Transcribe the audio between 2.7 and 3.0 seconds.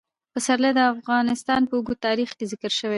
شوی دی.